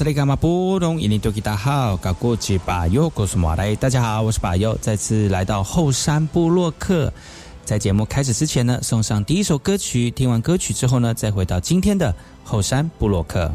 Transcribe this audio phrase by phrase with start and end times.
[0.00, 0.98] 哎呦，这里干嘛不懂？
[0.98, 7.12] 印尼多吉大号，搞过去把右，告诉马来，大家好，我是把右，再次来到后山部落克。
[7.66, 10.10] 在节目开始之前呢，送上第一首歌曲。
[10.10, 13.52] 听完歌曲之后呢，再回到今天的后山部落克。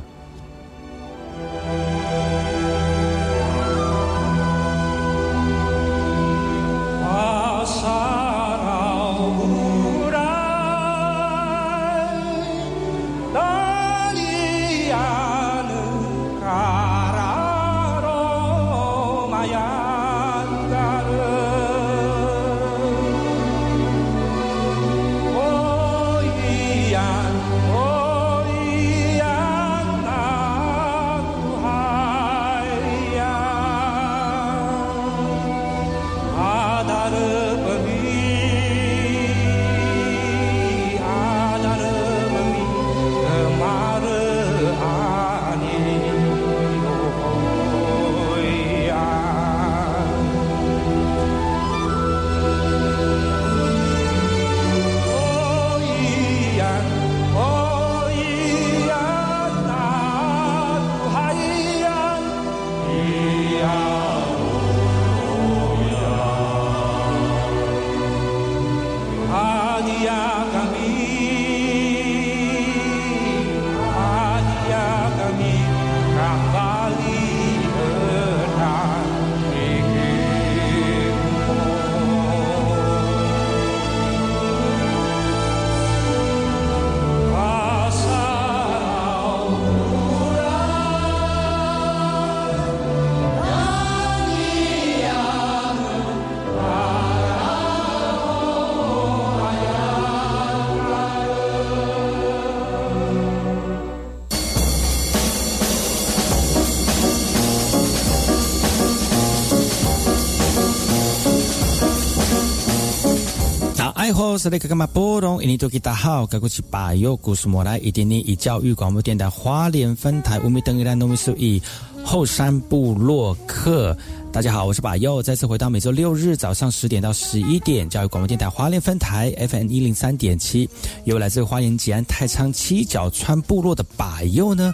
[114.37, 115.41] 是那个干嘛波动？
[115.41, 121.61] 印尼多吉大好，该过去把右故事莫来，一点点以教育广播电台花莲分台五米等一兰农民数以
[122.03, 123.95] 后山部落客。
[124.31, 130.69] 大家好，我是把右，再次回到每周六日早上十点到十一点，教育广播电台花莲分台 FM 一零三点七，
[131.05, 134.73] 由来自花莲吉安太仓七角川部落的把右呢。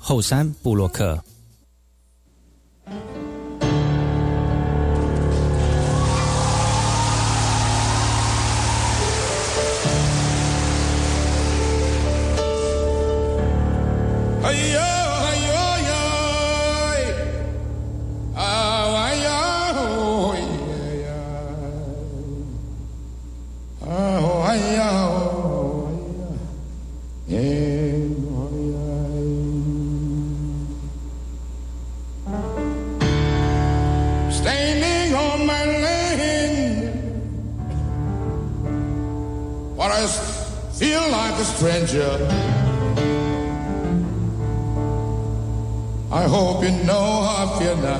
[0.00, 1.22] 后山布洛克。
[24.50, 25.19] 哎呀
[40.92, 42.12] ！a stranger.
[46.12, 47.98] I hope you know how I feel now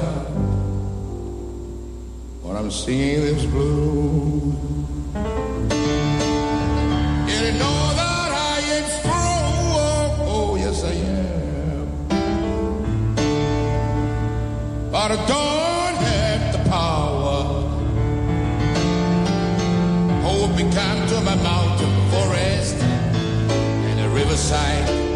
[2.42, 4.54] when I'm singing this blues.
[7.32, 11.86] You know that I am strong, oh yes I am.
[14.90, 17.38] But I don't have the power.
[20.24, 25.09] Hold me come of a mountain forest and a riverside.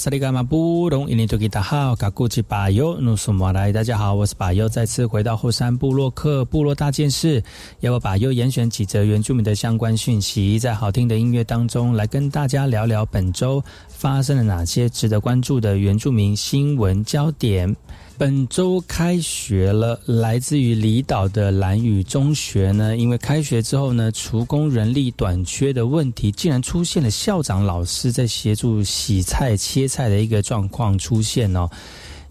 [0.00, 7.44] 萨利伽马布隆伊尼多吉达好，卡古吉巴尤努苏马来，大家好，我是巴尤，再次回到后山部落克部落大件事，
[7.80, 17.76] 要我巴尤严选几则原住民的相关讯息，在好听的音乐当中来跟大家聊聊本周发生了哪些值得关注的原住民新闻焦点。
[18.20, 31.66] 本周开学了，来自于离岛的蓝屿中学呢，因为开学之后呢，厨工人力短缺的问题，竟然出现了校长老师在协助洗菜切菜的一个状况出现哦。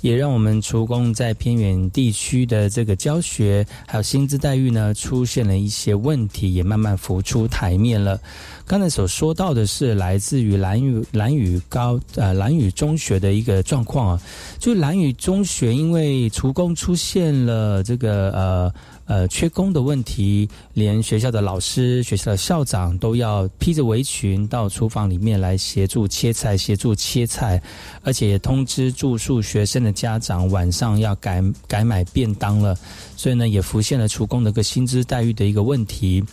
[0.01, 8.19] 也让我们厨工在偏远地区的这个教学还有薪资待遇呢，出现了一些问题，也慢慢浮出台面了。
[8.65, 14.21] 刚才所说到的是来自于蓝屿蓝屿高呃蓝屿中学的一个状况啊，
[14.59, 18.73] 就蓝屿中学因为厨工出现了这个呃。
[19.09, 27.59] 呃，缺工的问题，连学校的老师、学校的校长都要披着围裙到厨房里面来协助切菜、协助切菜，
[28.03, 32.77] 而且也通知住宿学生的家长晚上要改改买便当了，
[33.17, 36.23] 所以呢，也浮现了厨工的个薪资待遇的一个问题。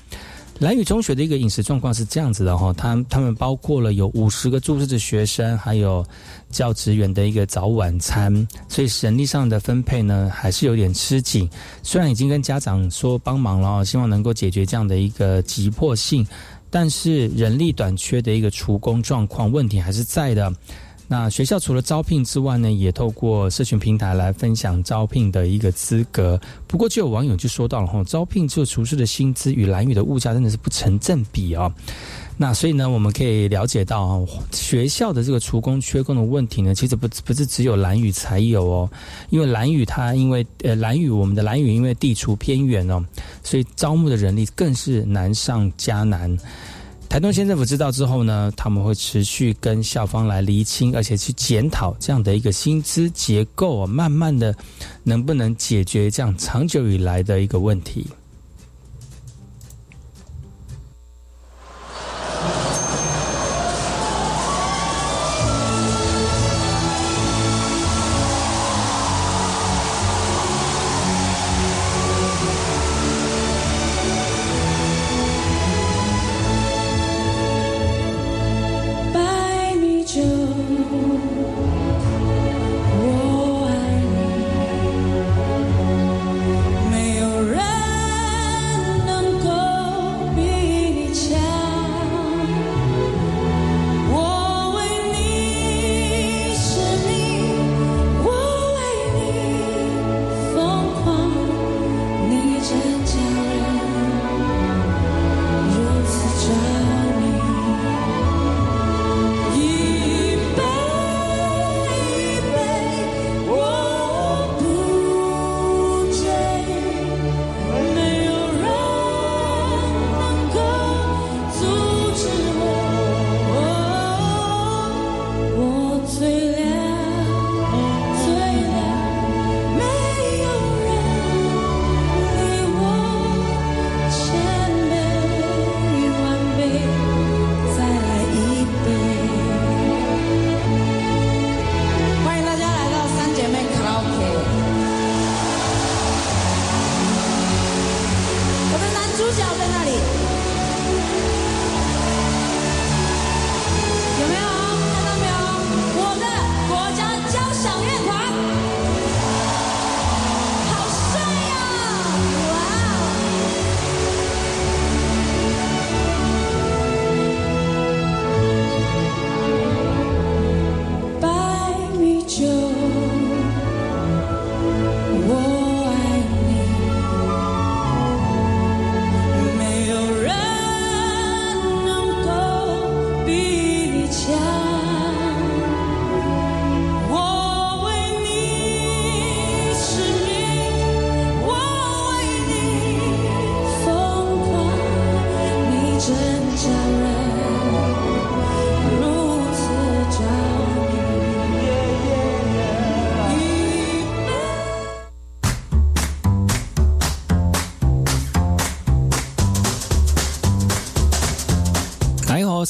[0.59, 6.05] 蓝屿中学的一个饮食状况是这样子的哈，他他们包括了有五十个住宿的学生，还有
[6.51, 8.33] 教职员的一个早晚餐，
[8.67, 11.49] 所以人力上的分配呢还是有点吃紧。
[11.83, 16.27] 虽然已经跟家长说帮忙了，希望能够解决这样的一个急迫性，
[16.71, 20.51] 但是人力短缺的一个厨工状况问题还是在的。
[21.09, 26.41] 那学校除了招聘之外呢，也透过社群平台来分享招聘的一个资格。
[26.67, 31.73] 不过就有网友就说到了哈，招聘这个厨师的薪资与蓝宇的物价真的是不成正比啊。
[32.37, 38.91] 那所以呢，我们可以了解到啊，学校的这个厨工缺工的问题呢，其实不不是只有蓝宇才有哦。
[39.31, 43.03] 因为蓝宇它因为呃蓝宇我们的蓝宇因为地处偏远哦，
[43.45, 46.37] 所以招募的人力更是难上加难。
[47.17, 54.55] 台东县政府知道之后呢，他们会持续跟校方来厘清，而且去检讨这样的一个薪资结构啊，慢慢的
[55.03, 58.07] 能不能解决这样长久以来的一个问题。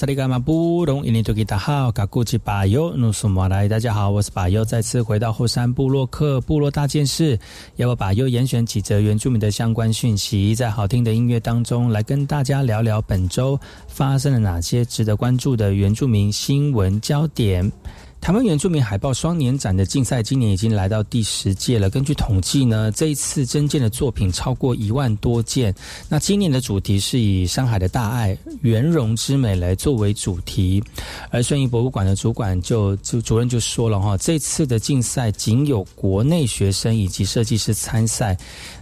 [0.07, 7.37] 利伽马布隆伊尼多吉达好，卡古吉巴尤努苏马来，大家好，我是巴尤，再次回到后山部落客部落大件事，
[7.75, 13.59] 要我巴尤严选几则原住民的相关讯息，在好听的音乐当中来跟大家聊聊本周
[13.89, 17.69] 发生了哪些值得关注的原住民新闻焦点。
[18.27, 21.89] 台湾原住民海报双年展的竞赛今年已经来到第十届了。
[21.89, 25.73] 根据统计呢，这一次征件的作品超过一万多件。
[26.09, 30.83] 那今年的主题是以山海的大爱、圆融之美来作为主题。
[31.31, 38.37] 而顺义博物馆的主管就就主任就说了哈，这次的竞赛仅有国内学生以及设计师参赛。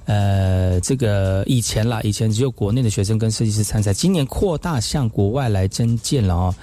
[0.07, 6.55] 呃，这个以前啦，以前只有国内的学生跟设计师参赛，今年扩大向国外来征件了哦。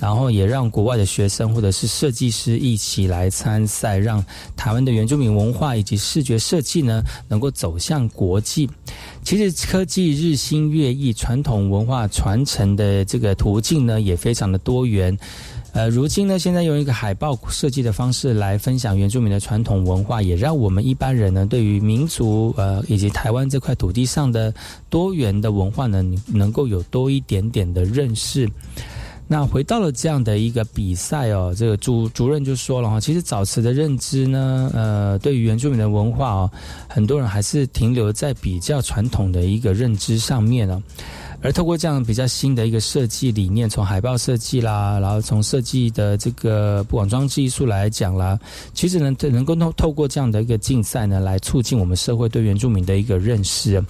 [0.00, 4.24] 然后也让国外的学生或者是设计师一起来参赛，让
[4.56, 8.68] 台湾的原住民文化以及视觉设计呢能够走向国际。
[9.22, 15.16] 其实科技日新月异，传统文化传承的这个途径呢也非常的多元。
[15.72, 24.52] 呃，如今呢，现在用一个海报设计的方式来分享原住民的传统文化，也让我们一般人呢对于民族呃以及台湾这块土地上的
[24.88, 28.48] 多元的文化呢，能够有多一点点的认识。
[29.30, 36.50] 那回到了这样的一个比赛哦，这个主主任就说了哈，其实早期的认知呢，呃，对于原住民的文化哦，
[36.88, 40.82] 很多人还是停留在比较传统的一个认知上面了。
[41.40, 48.38] 而透过这样比较新的一个设计理念，从海报设计啦，然后从设计的这个不管装置艺术来讲啦，
[48.74, 53.82] 其实呢，能够透透过这样的一个竞赛呢，来促进我们社会对原住民的一个认识。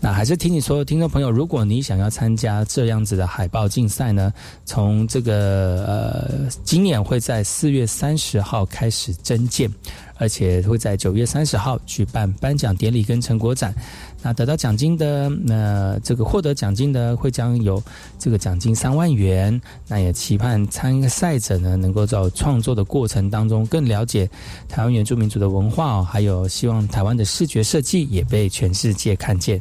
[0.00, 4.32] 那还是提醒所有听众朋友，如果你想要参加这样子的海报竞赛呢，
[4.64, 9.70] 从这个呃，今年会在四月三十号开始征件。
[10.18, 13.74] 而且会在九月三十号举办颁奖典礼跟成果展，
[14.22, 17.82] 那得到奖金的，那这个获得奖金的会将有
[18.18, 19.60] 这个奖金三万元。
[19.88, 24.28] 那也期盼参赛者呢，能够在创作的过程当中更了解
[24.68, 29.60] 台湾原住民族的文化，还有希望台湾的视觉设计也被全世界看见。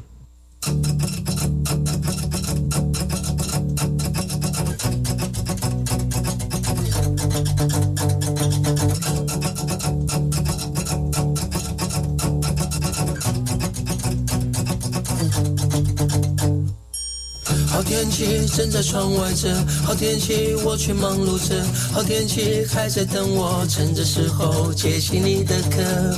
[18.15, 19.53] 气正在窗外着，
[19.83, 26.17] 好天气我却忙碌着，好天气还在等我，趁着时候接起你的歌。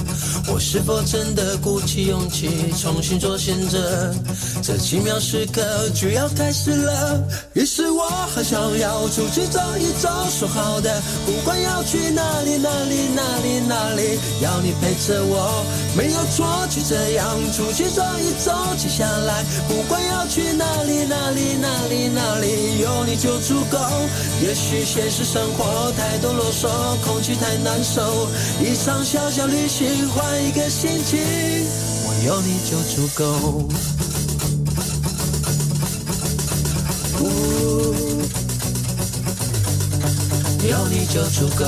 [0.54, 2.48] 我是否真的鼓起勇气
[2.80, 4.14] 重新做选择？
[4.62, 5.62] 这奇妙时刻
[5.94, 7.24] 就要开始了，
[7.54, 15.64] 于是我很想要出去走一走，说好的，不管要去哪里哪里哪里哪里，要你陪着我，
[15.96, 21.68] 没有错，就这样出去走一走，接下来不管要去哪里哪里哪。
[21.88, 23.78] 哪里哪里有你就足够。
[24.42, 26.68] 也许现实生活太多啰嗦，
[27.06, 28.28] 空气太难受。
[28.62, 31.20] 一场小小旅行，换一个心情，
[32.04, 33.70] 我有你就足够。
[40.68, 41.66] 有你就足够。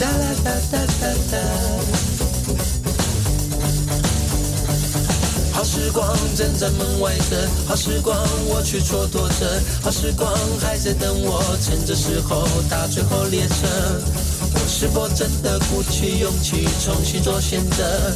[0.00, 1.38] 哒啦哒哒哒哒。
[5.52, 14.23] 好时光正在门外等，好时光我却蹉跎着，好时光还在等我，趁这时候搭最后列车。
[14.84, 18.12] 是否真的鼓起勇气重新做选择？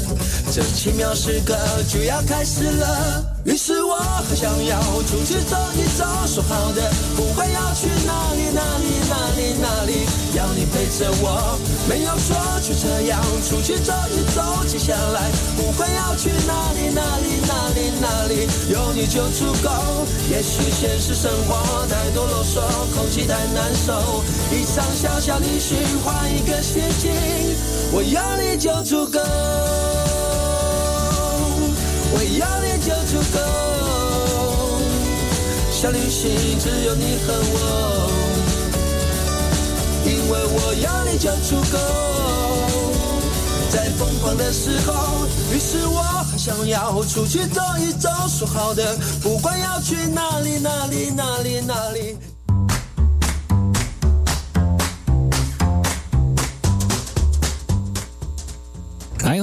[0.52, 1.56] 这奇妙时刻
[1.88, 3.24] 就要开始了。
[3.44, 10.04] 于是我很想要出去走一走，说好的不会要去哪里哪里哪里哪里，
[10.36, 11.58] 要你陪着我，
[11.88, 14.42] 没有说，就这样出去走一走。
[14.66, 17.38] 接下来不会要去哪里哪里。
[17.48, 19.70] 哪里哪里有你就足够。
[20.30, 22.60] 也许现实生活太多啰嗦，
[22.94, 24.22] 空气太难受。
[24.52, 27.12] 一场小小旅行，换一个的心情，
[27.92, 29.20] 我有你就足够。
[32.10, 33.38] 我有你就足够。
[35.70, 38.10] 小旅行只有你和我，
[40.04, 41.78] 因为我有你就足够。
[43.70, 46.02] 在疯狂的时候，于是我
[46.36, 48.08] 想要出去走一走。
[48.28, 52.16] 说好的，不管要去哪里，哪里，哪里，哪里。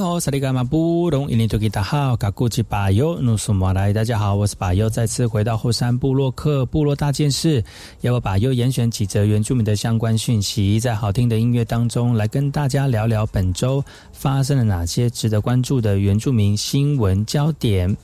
[0.06, 7.62] 好，萨利伽马布隆伊尼图吉达好，卡古吉巴尤努苏马来，大家好，我是巴尤，再次回到后山部落克部落大件事，
[8.02, 17.94] 要我巴尤严选几则原住民的相关讯息，在好听的音乐当中来跟大家聊聊本周发生了哪些值得关注的原住民新闻焦点。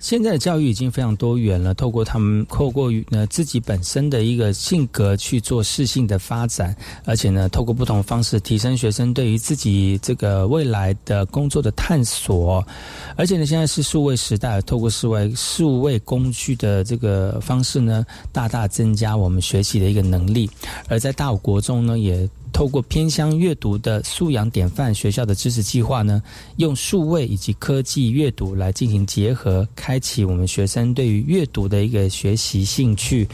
[0.00, 12.66] 现在的教育已经非常多元了，透过他们透过呃自己本身的一个性格去做适性的发展，而且呢，透过不同方式提升学生对于自己这个未来的工作的探索，
[13.14, 20.50] 而且呢，现在是数位时代，透过数位数位工具的这个方式呢，大大增加我们学习的一个能力，
[20.88, 22.28] 而在大五国中呢，也。
[22.60, 26.22] 透过偏乡阅读的素养典范学校的知识计划呢，
[26.58, 33.26] 用数位以及科技阅读来进行结合，开启我们学生对于阅读的一个学习兴趣。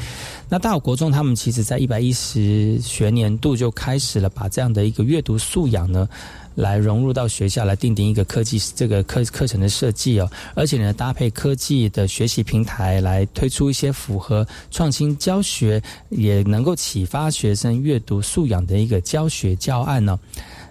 [0.49, 6.09] 那大国中他们其实在一百一十学年度就开始了，把这样的一个阅读素养呢。
[6.57, 20.19] 来融入到学校，来定定一个科技这个课课程的设计哦，而且呢，搭配科技的学习平台来推出一些符合创新教学，也能够启发学生阅读素养的一个教学教案呢，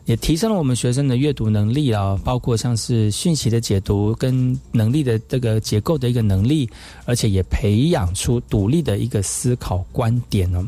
[0.06, 6.70] 也提升了我们学生的阅读能力啊，包括像是讯息的解读跟能力的这个结构的一个能力，
[7.06, 10.68] 而且也培养出独立的一个思考观点呢。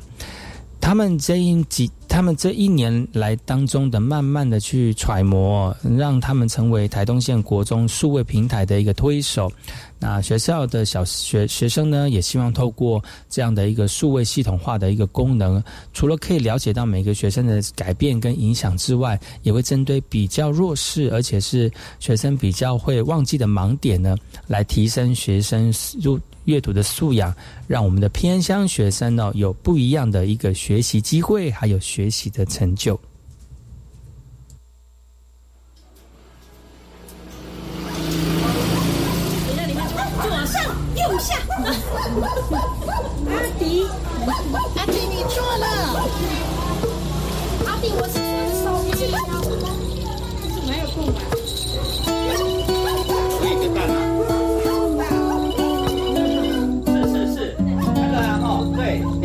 [0.80, 9.52] 他们这一几，他们这一年来当中的慢慢的去揣摩，让他们成为台东县国中数位平台的一个推手。
[10.00, 21.70] 那学校的小学学生呢，也希望透过这样的一个数位系统化的一个功能，除了可以了解到每个学生的改变跟影响之外，也会针对比较弱势而且是
[22.00, 24.16] 学生比较会忘记的盲点呢，
[24.48, 26.18] 来提升学生入。
[26.48, 27.34] 阅读的素养，
[27.68, 33.00] 让我们的偏乡学生呢有不一样的一个学习机会，还有学习的成就。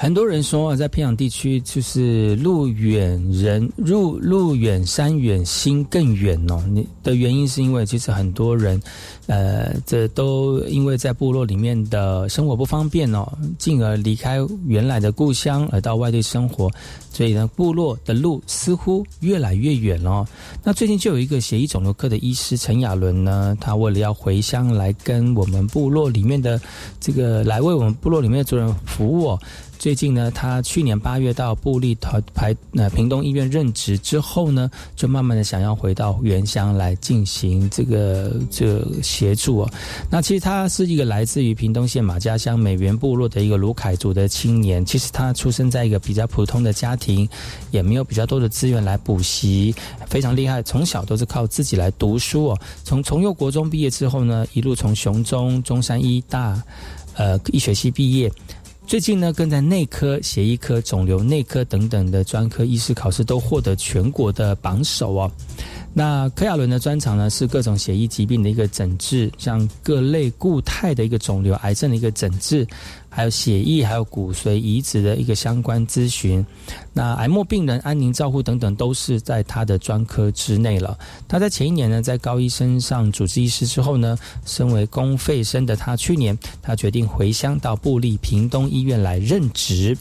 [0.00, 6.62] 很多人说，在偏远地区，就是路远人路路远山远心更远哦。
[6.70, 8.80] 你的原因是因为，其实很多人，
[9.26, 13.26] 呃，这都因为在部落里面的生活不方便哦，
[13.58, 16.70] 进而离开原来的故乡，而到外地生活。
[17.10, 20.24] 所以呢，部落的路似乎越来越远了。
[20.62, 26.60] 那最近就有一个血液肿瘤科的医师陈亚伦呢，他为了要回乡来跟我们部落里面的
[27.00, 29.40] 这个来为我们部落里面的族人服务哦。
[29.78, 39.70] 最近呢，他去年八月到布利台排呃屏东医院任职之后呢，就慢慢的想要回到原乡来进行这个这个协助哦。
[40.10, 44.84] 那其实他是一个来自于屏东县马家乡美元部落的一个卢凯族的青年。
[44.84, 47.28] 其实他出生在一个比较普通的家庭，
[47.70, 49.72] 也没有比较多的资源来补习，
[50.08, 52.58] 非常厉害，从小都是靠自己来读书哦。
[52.82, 56.60] 从从幼国中毕业之后呢，一路从雄中、中山医大，
[57.14, 58.32] 呃医学系毕业。
[58.88, 65.30] 最近呢，更在内科、血液科、肿瘤内科等等的专科医师考试都获得全国的榜首哦。
[65.92, 72.66] 那柯亚伦的专长呢，是各种血液疾病的一个诊治，像各类固态的一个肿瘤、癌症的一个诊治。
[73.08, 76.44] 还有血液、还有骨髓移植的一个相关咨询，
[76.92, 80.96] 那癌末病人安宁照护等等，都是在他的专科之内了。
[81.26, 89.96] 他在前一年呢，在高医生上主治医师之后呢，身为公费生的他，去年他决定回乡到布利屏东医院来任职。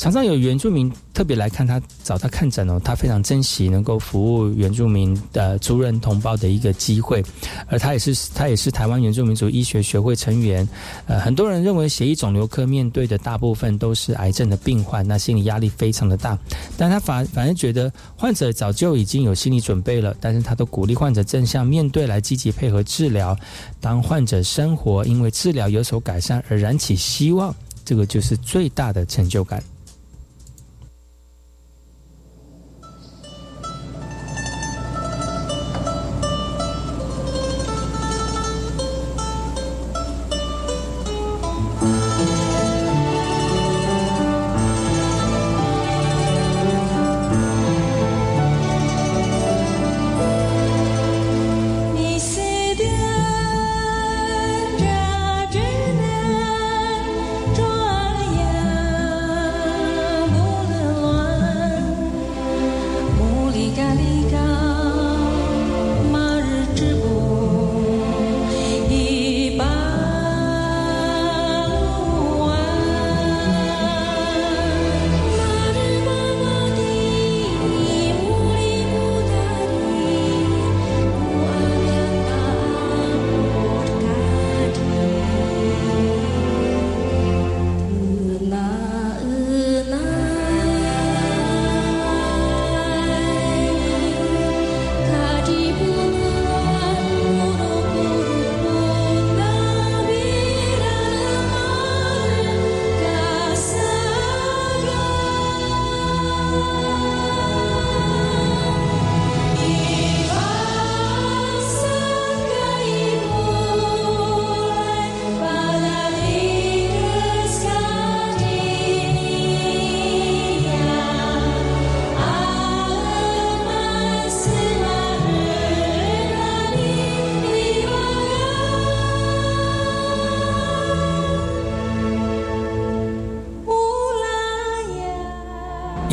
[0.00, 7.22] 常常有原住民特别来看他，找他看诊哦，他非常珍惜能够服务原住民的族人同胞的一个机会，
[7.66, 10.66] 而他也是他也是台湾原住民族医学学会成员。
[11.04, 16.38] 呃，很多人认为血液肿瘤科面对的大部分都是癌症的病患，那心理压力非常的大，
[16.78, 23.36] 但他反反而觉得患者早就已经有心理准备了，但是他都鼓励患者正向面对，来积极配合治疗。
[23.82, 29.62] 当患者生活因为治疗有所改善而燃起希望，这个就是最大的成就感。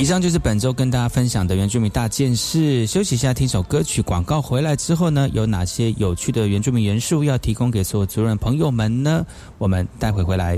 [0.08, 2.88] 以上就是本周跟大家分享的原住民大件事。
[2.88, 4.02] 休息一下，听首歌曲。
[4.02, 9.26] 广告回来之后呢，有哪些有趣的原住民元素要提供给所有族人朋友们呢？
[9.58, 10.58] 我们待会回来。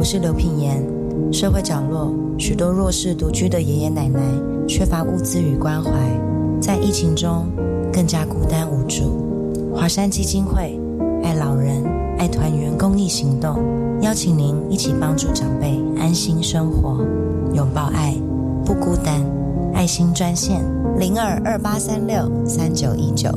[0.00, 0.82] 我是刘品言。
[1.30, 4.18] 社会角落许多弱势独居的爷爷奶奶，
[4.66, 5.90] 缺乏物资与关怀，
[6.58, 7.44] 在疫情中
[7.92, 9.76] 更加孤单无助。
[9.76, 10.80] 华山基金会
[11.22, 11.84] 爱老人、
[12.18, 13.58] 爱团圆公益行动，
[14.00, 17.04] 邀请您一起帮助长辈安心生活，
[17.52, 18.16] 拥抱爱，
[18.64, 19.22] 不孤单。
[19.74, 20.64] 爱心专线
[20.98, 23.30] 零二二八三六三九一九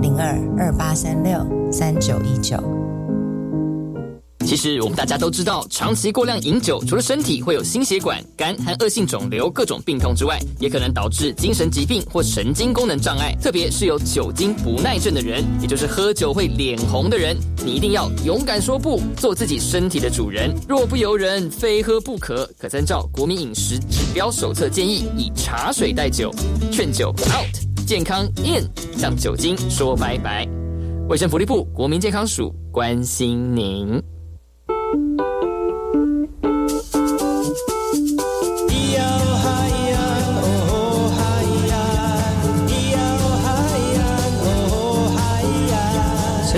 [0.00, 2.75] 零二二八三六三九一九。
[4.46, 13.34] 其实我们大家都知道，长期过量饮酒，除了身体会有心血管、肝和恶性肿瘤各种病痛之外，也可能导致精神疾病或神经功能障碍。
[13.42, 20.54] 特别是有酒精不耐症的人，也就是喝酒会脸红的人，你一定要勇敢说不，做自己身体的主人。
[20.68, 22.48] 若不由人，非喝不可。
[22.56, 26.32] 可参照国民饮食指标手册建议，以茶水代酒，
[26.70, 28.64] 劝酒 out，健康 in，
[28.96, 30.46] 向酒精说拜拜。
[31.08, 34.15] 卫生福利部国民健康署关心您。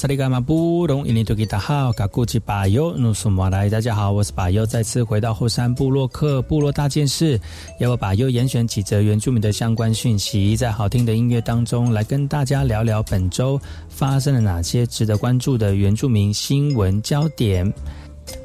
[0.00, 7.38] 萨利伽马布隆伊尼多吉达好，嘎古吉巴尤努苏马来，大家好，我是巴尤，再次回到后山部落克部落大件事，
[7.80, 13.60] 要我巴尤严选几则原住民的相关讯息，在好听的音乐当中来跟大家聊聊本周
[13.90, 17.70] 发生了哪些值得关注的原住民新闻焦点。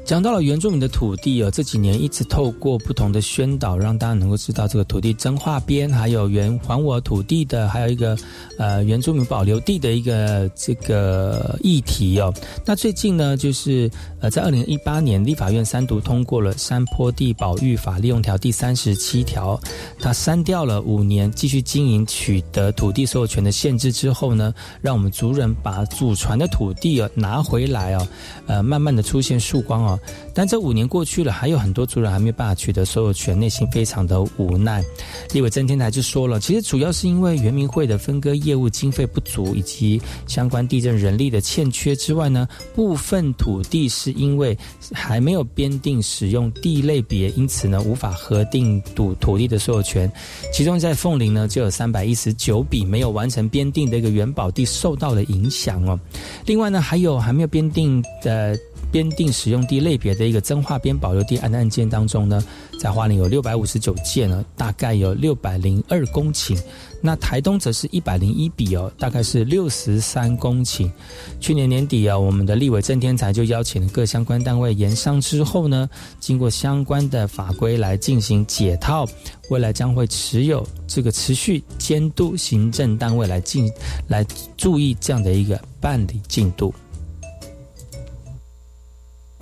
[0.04, 8.16] 讲到了原住民的土地哦，这几年一直透过不同的宣导，让大家能够知道这个土地真划编，还有原还我土地的，还有一个
[8.56, 12.32] 呃原住民保留地的一个这个议题哦。
[12.64, 19.60] 那最近呢，就是呃在二零一八年立法院三读通过了《山坡地保育法》利用条第三十七条，
[19.98, 28.06] 它删掉了五年继续经营取得土地所有权的限制之后呢，让我们族人把祖传的土地哦拿回来哦，
[28.46, 29.98] 呃慢慢的出现曙光哦。
[30.34, 34.84] 但这五年过去了，还有很多族人还没有办法取得所有权，内心非常的无奈。
[35.32, 44.56] 立委曾天台就说了，其实主要是因为原民会的分割业务经费不足，以及相关地震人力的欠缺之外呢，部分土地是因为
[44.92, 50.10] 还没有编定使用地类别，因此呢无法核定土土地的所有权。
[50.52, 55.98] 其中在凤林呢就有三百一十九笔没有完成编定的一个原保地受到了影响哦。
[56.44, 58.58] 另外呢还有还没有编定的。
[58.96, 62.42] 编定使用地类别的一个增划编保留地案案件当中呢，
[62.80, 66.58] 在花莲有六百五十九件呢，大概有六百零二公顷。
[67.02, 70.90] 那台东则是一百零一笔哦，大概是六十三公顷。
[71.38, 75.86] 去年年底啊，我们的立委郑天才就邀请了各相关单位研商之后呢，
[76.18, 79.06] 经过相关的法规来进行解套，
[79.50, 83.70] 未来将会持有这个持续监督行政单位来进
[84.08, 84.24] 来
[84.56, 86.72] 注意这样的一个办理进度。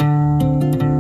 [0.05, 0.94] Música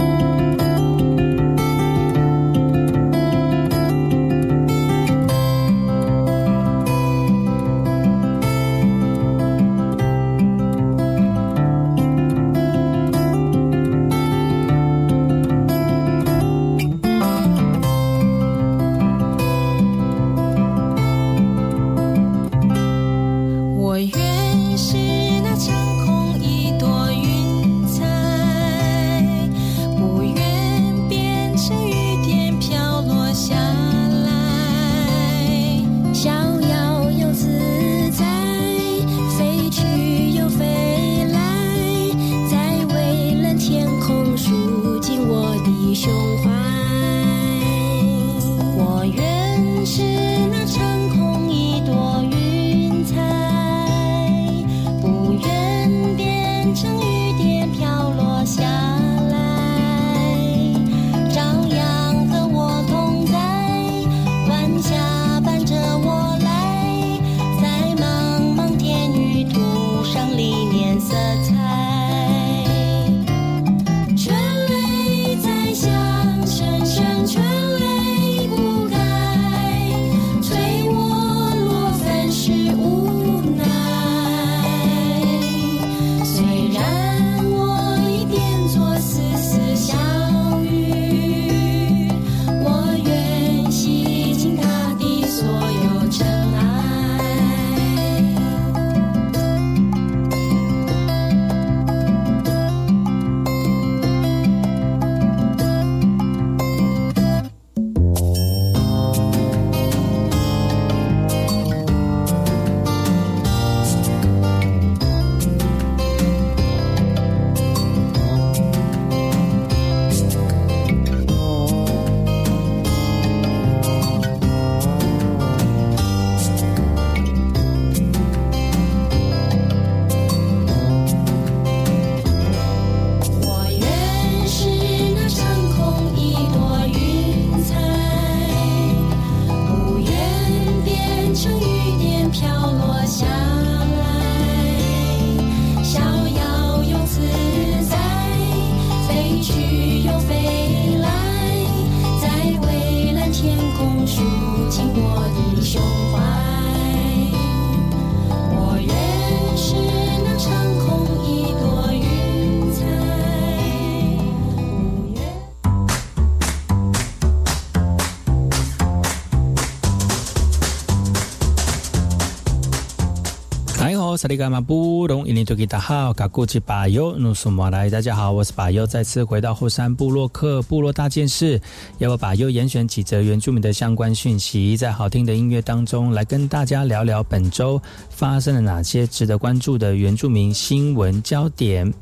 [174.24, 181.60] 萨利伽马布隆伊尼多吉达好，嘎古吉巴尤努苏马来，大家好，我是巴尤，再次回到后山部落克部落大件事，
[181.98, 191.92] 要我巴尤严选几则原住民的相关讯息，在好听的音乐当中来跟大家聊聊本周发生了哪些值得关注的原住民新闻焦点。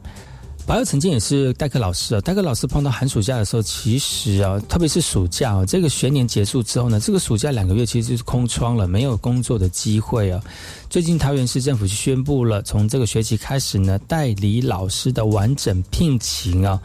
[0.65, 10.41] 保佑曾经也是代课老师啊，代课老师碰到寒暑假的时候，其实啊，特别是暑假，这个学年结束之后呢，这个暑假两个月其实就是空窗了，没有工作的机会啊。
[10.93, 16.79] 最近桃园市政府就宣布了，从这个学期开始呢，代理老师的完整聘请啊。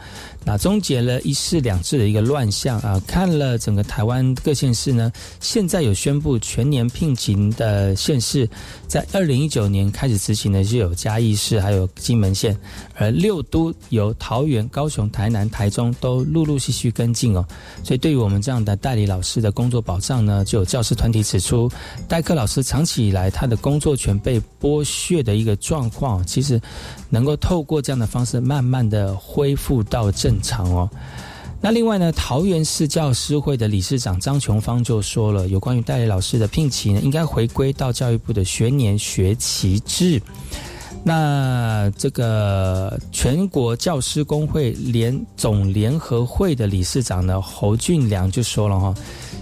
[0.46, 2.98] 那终结了一市两制的一个乱象啊！
[3.06, 8.48] 看了整个台湾各县市呢，现在有宣布全年聘请的县市，
[8.86, 12.58] 在二零一九年开始执行的就有嘉义市，还有金门县，
[12.94, 17.46] 而六都由桃园、高雄、台南、台中都陆陆续续跟进哦。
[17.84, 21.70] 所以对于我们这样的代理老师的工作保障呢，就有教师团体指出，
[22.08, 26.58] 代课老师长期以来他的工作权被剥削的一个状况，其实
[27.10, 30.38] 能够透过这样的方式，慢慢的恢复到正。
[30.40, 30.88] 常哦，
[31.60, 40.22] 那另外呢，桃园市教师会的理事长张琼芳就说了，有关于代理老师的聘请呢，应该回归到教育部的学年学期制。
[41.04, 48.94] 那这个全国教师工会联总联合会的理事长呢，侯俊良就说了哈。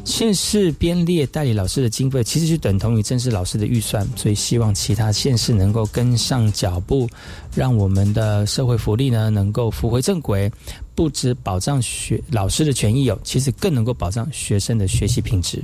[0.07, 7.09] 县市编列代理老师的经费，其实就等同于正式老师的预算，所以希望其他县市能够跟上脚步，
[7.55, 10.51] 让我们的社会福利呢能够扶回正轨，
[10.95, 15.61] 不止保障学老师的权益有，其实更能够保障学生的学习品质。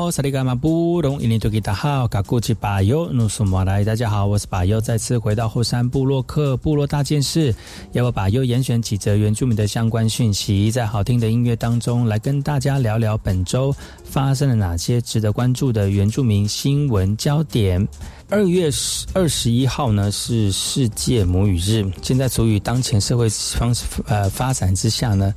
[0.00, 7.54] 好，萨利伽马布隆伊尼多吉达好，嘎古吉巴尤努苏马来，大家好，我是巴尤，再次回到后山部落克部落大件事，
[7.92, 17.86] 要我巴尤严选几则原住民的相关讯息，在好听的音乐当中来跟大家聊聊本周发生了哪些值得关注的原住民新闻焦点。
[18.30, 23.74] 二月十二十一号呢是世界母语日，现在处于当前社会方
[24.06, 25.34] 呃发展之下呢。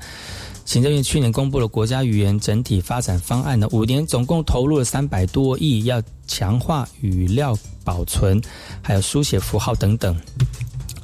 [0.65, 8.41] 行政院去年公布了国家语言整体发展方案呢，五年总共投入了三百多亿，要强化语料保存，
[8.81, 10.15] 还有书写符号等等。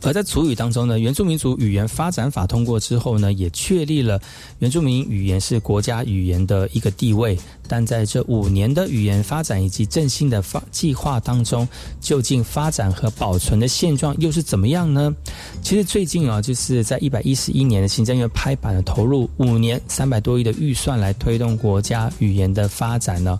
[0.03, 4.19] 而在族语当中呢，原住民族语言发展法通过之后呢，也确立了
[4.59, 7.37] 原住民语言是国家语言的一个地位。
[7.67, 11.67] 但在这五年的语言发展以及振兴的发计划当中，
[12.01, 15.15] 究竟发展和保存的现状又是怎么样呢？
[15.61, 23.39] 其实最近啊，就是在一百一十一年的行政院拍板了，投入五年三百多亿的预算来推动国家语言的发展呢。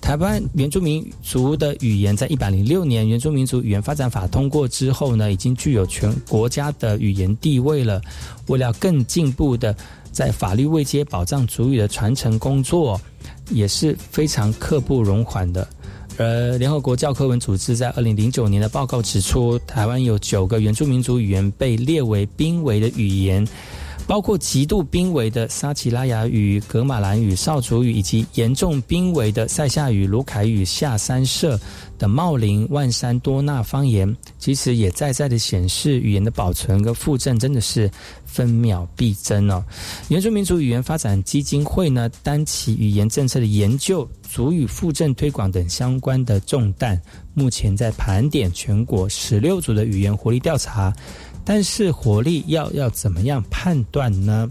[0.00, 8.00] 台湾原住民族的语言在一百零六年《原住民族语言发展法》通过之后呢，已经具有全国家的语言地位了。
[8.48, 9.76] 为了更进步的
[10.10, 13.00] 在法律位阶保障族语的传承工作，
[13.50, 15.68] 也是非常刻不容缓的。
[16.18, 23.46] 而联合国教科文组织在二零零九年的报告指出，台湾有九个原住民族语言被列为濒危的语言。
[24.10, 31.56] 包括极度濒危的沙奇拉雅语、格马兰语、少族语，以及严重濒危的塞夏语、卢凯语、下三社
[31.96, 37.88] 的茂林、万山多纳方言，其实也在在的显示语言的保存跟复振真的是
[38.24, 39.64] 分秒必争哦。
[40.08, 47.00] 原住民族语言发展基金会呢，担起语言政策的研究、族语复振推广等相关的重担，
[47.32, 50.92] 目前在盘点全国十六组的语言活力调查。
[51.52, 54.48] 但是火力要要怎么样判断呢？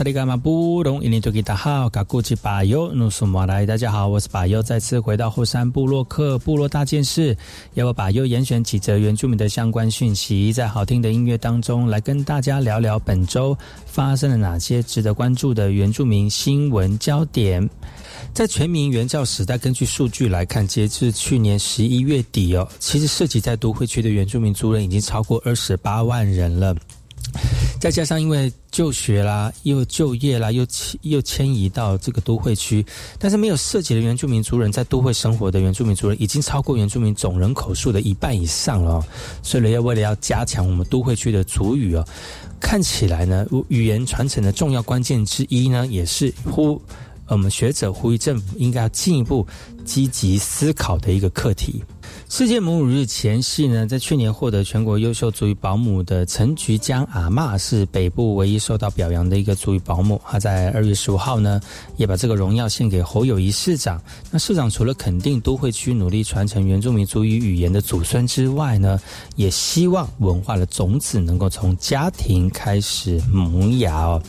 [0.00, 7.36] 萨利伽马布隆伊尼多吉达好，嘎古吉巴尤努苏马来，大家好，我是巴尤，再次回到后山部落克部落大件事，
[7.74, 17.68] 要我巴尤严选几则原住民的相关讯息，在好听的音乐当中来跟大家聊聊本周发生了哪些值得关注的原住民新闻焦点。
[18.32, 26.74] 在全民原教时代，根据数据来看，截至去年十一月底哦，其实涉及在都会区的原住民族人已经超过二十八万人了。
[27.80, 30.66] 再加上因为就学啦，又就业啦，又
[31.00, 32.84] 又迁移到这个都会区，
[33.18, 39.02] 但是没有涉及的原住民族人在都会生活的原住民族人已经超过原住民总人口数的一半以上了。
[39.42, 42.06] 所以呢，要为了要加强我们都会区的族语哦，
[42.60, 46.80] 看起来呢，语言传承的重要关键之一呢，也是呼
[47.28, 49.46] 我们学者呼吁政府应该要进一步
[49.86, 51.82] 积极思考的一个课题。
[52.30, 60.18] 世界母乳日前夕呢，在去年获得全国优秀足语保姆的陈菊江阿嬷是北部唯一受到表扬的一个足语保姆。
[60.24, 61.60] 她在二月十五号呢，
[61.96, 64.00] 也把这个荣耀献给侯友谊市长。
[64.30, 68.98] 那市长除了肯定都会区努力传承原住民族语语言的祖孙之外呢，
[69.34, 74.22] 也希望文化的种子能够从家庭开始萌芽哦。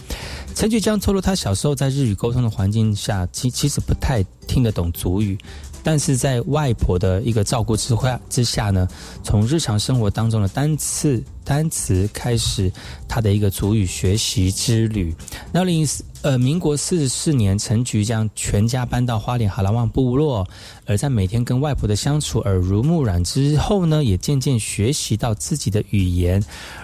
[0.55, 5.37] 陈菊江透露，他小时候在日语沟通的环境下，其其实不太听得懂族语。
[5.84, 8.88] 但是在外婆的一个照顾之下之下呢，
[9.23, 11.21] 从日常生活当中的单次
[11.51, 12.71] 单词开始，
[13.09, 15.13] 他的一个主语学习之旅。
[15.51, 15.85] 那零
[16.21, 20.47] 呃，民国四十四年，陈菊将全家搬到花莲哈拉旺部落，
[20.85, 26.41] 而在每天跟外婆的相处耳濡目染之后呢，也渐渐学习到自己的语言。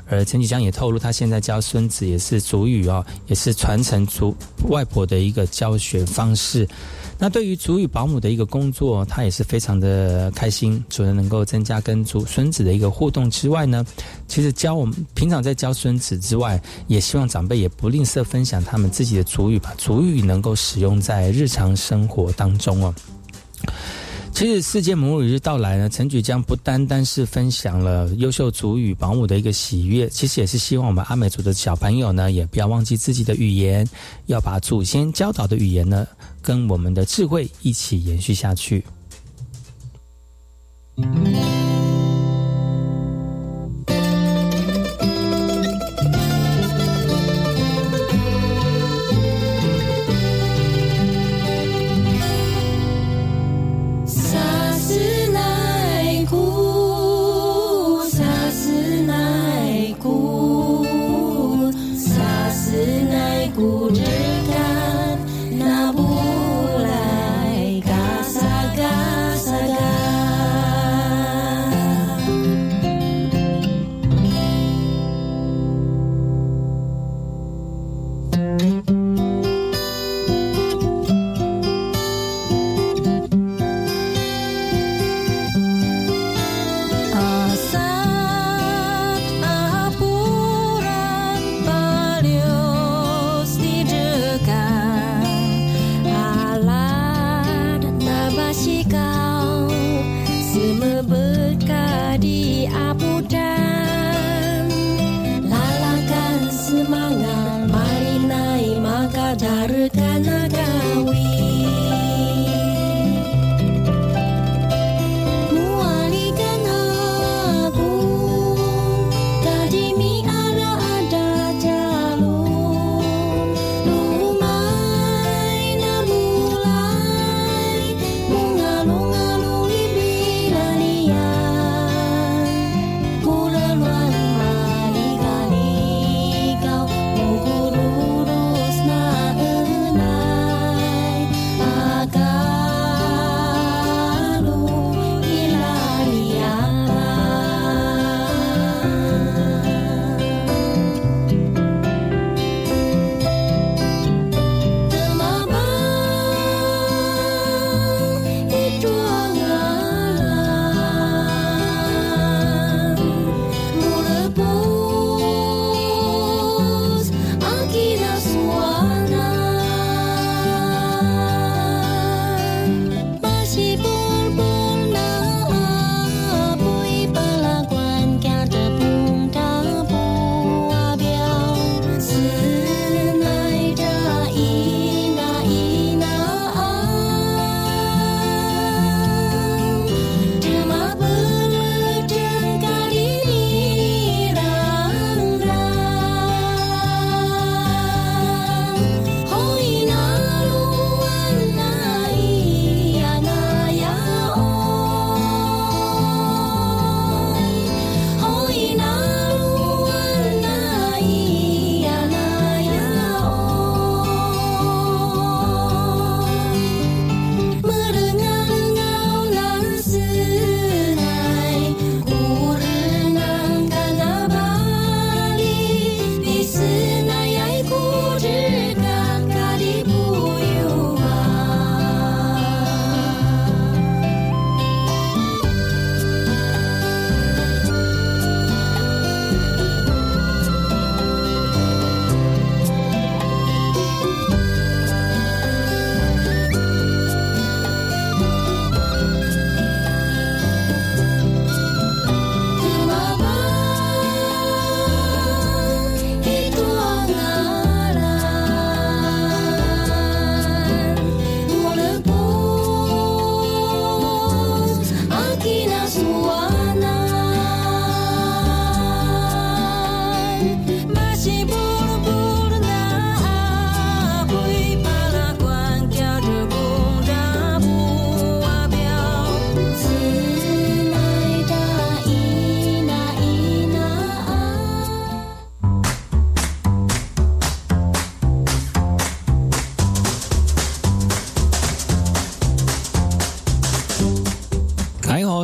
[0.09, 4.35] 而陈菊江也透露，他现在教孙子也是主语哦，也是传承祖
[4.67, 6.67] 外婆的一个教学方式。
[7.19, 10.83] 那对于祖语保姆的一个工作，他也是非常的开心。
[10.89, 13.85] 除了能够增加跟祖孙子的一个互动之外呢，
[14.27, 22.93] 其实教我们平常在教孙子之外，也希望长辈也不吝啬分享他们自己的祖语，吧祖语能够使用在日常生活当中哦。
[24.33, 33.87] 其实世界母语日到来呢，陈举江不单单是分享了优秀祖语保姆的一个喜悦，其实也是希望我们阿美族的小朋友呢，也不要忘记自己的语言，
[34.25, 36.05] 要把祖先教导的语言呢。
[36.41, 38.83] 跟我们的智慧一起延续下去。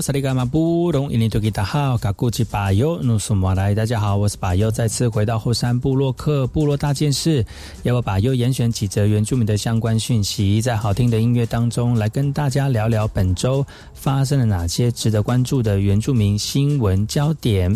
[0.03, 7.45] 萨利伽马布隆伊尼多吉达好，卡古吉巴尤努苏马来，大家好，我是巴尤，再次回到后山部落客部落大件事，
[7.83, 17.73] 要我巴尤严选几则原住民的相关讯息，在好听的音乐当中来跟大家聊聊本周发生了哪些值得关注的原住民新闻焦点。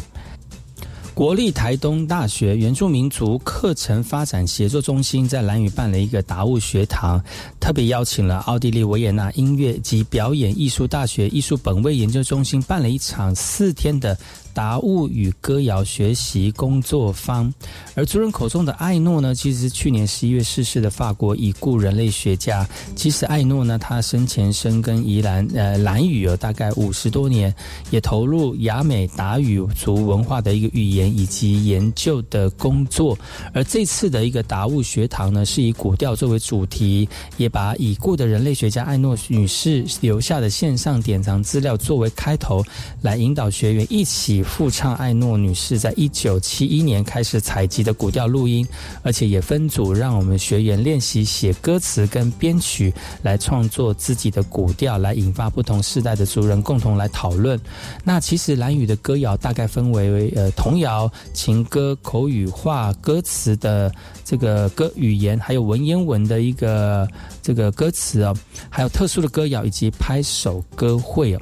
[1.18, 7.20] 国立台东大学原住民族课程发展协作中心在兰屿办了一个达悟学堂，
[7.60, 14.16] 特别邀请了奥地利维也纳音乐及表演艺术大学艺术本位研究中心办了一场四天的。
[14.58, 17.54] 达悟与歌谣学习工作坊，
[17.94, 22.68] 而族人口中的艾诺呢，其实是去年十一月逝世的法国已故人类学家。
[22.96, 27.54] 其实艾诺呢，他生前深耕宜兰呃兰语有大概五十多年，
[27.92, 33.16] 也投入雅美达语族文化的一个语言以及研究的工作。
[33.54, 42.66] 而这次的一个达悟学堂呢，是以古调作为主题，也把已故的人类学家艾诺女士留下的线上典藏资料作为开头，
[43.04, 44.44] 来引导学员一起。
[44.48, 48.68] 复唱艾诺女士在一九七一年开始采集的古调录音，
[49.04, 52.92] 而且也分组让我们学员练习写歌词跟编曲，
[53.22, 57.60] 来创作自己的古调，来引发不同世代的族人共同来讨论。
[58.04, 63.94] 那其实蓝语的歌谣大概分为呃童谣、情歌、口语化歌词的
[64.26, 67.08] 这个歌语言，还有文言文的一个
[67.44, 68.36] 这个歌词哦，
[68.70, 71.42] 还有特殊的歌谣以及拍手歌会哦。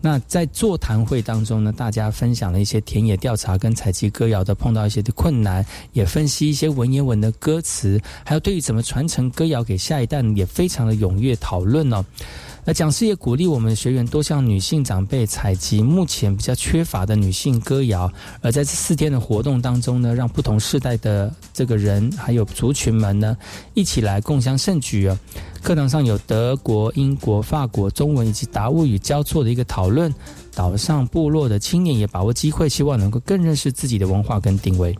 [0.00, 12.04] 那在座谈会当中呢，大家分享了一些田野调查跟采集歌谣的碰到一些的困难，也分析一些文言文的歌词，还有对于怎么传承歌谣给下一代，也非常的踊跃讨论哦。
[12.68, 23.36] 那讲师也鼓励我们学员多向女性长辈采集目前比较缺乏的女性歌谣，而在这四天的活动当中呢，让不同世代的这个人还有族群们呢，
[23.72, 25.16] 一起来共襄盛举啊！
[25.62, 30.12] 课堂上有德国、英国、法国中文以及达悟语交错的一个讨论，
[30.52, 34.98] 岛上部落的青年也把握机会，希望能够更认识自己的文化跟定位。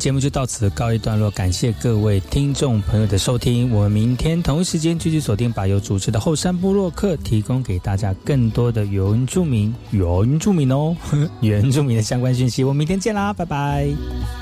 [0.00, 3.70] 节目就到此告一段落，感谢各位听众朋友的收听。
[3.70, 10.96] 我们明天同一时间继续锁定把由主持的后山部落客，提供给大家更多的原住民、原住民哦，
[11.42, 12.64] 原住民的相关讯息。
[12.64, 14.39] 我们明天见啦，拜拜。